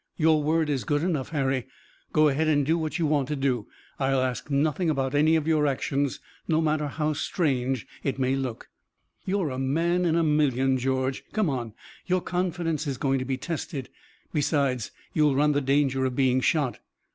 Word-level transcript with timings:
Your 0.17 0.41
word 0.41 0.67
is 0.67 0.83
good 0.83 1.03
enough, 1.03 1.29
Harry. 1.29 1.67
Go 2.11 2.27
ahead 2.27 2.47
and 2.47 2.65
do 2.65 2.75
what 2.75 2.97
you 2.97 3.05
want 3.05 3.27
to 3.27 3.35
do. 3.35 3.67
I'll 3.99 4.19
ask 4.19 4.49
nothing 4.49 4.89
about 4.89 5.13
any 5.13 5.35
of 5.35 5.45
your 5.47 5.67
actions, 5.67 6.19
no 6.47 6.59
matter 6.59 6.87
how 6.87 7.13
strange 7.13 7.85
it 8.03 8.17
may 8.17 8.35
look." 8.35 8.67
"You're 9.25 9.51
a 9.51 9.59
man 9.59 10.05
in 10.05 10.15
a 10.15 10.23
million, 10.23 10.79
George. 10.79 11.23
Come 11.33 11.51
on, 11.51 11.73
your 12.07 12.21
confidence 12.21 12.87
is 12.87 12.97
going 12.97 13.19
to 13.19 13.25
be 13.25 13.37
tested. 13.37 13.89
Besides, 14.33 14.89
you'll 15.13 15.35
run 15.35 15.51
the 15.51 15.61
danger 15.61 16.03
of 16.03 16.15
being 16.15 16.41
shot." 16.41 16.79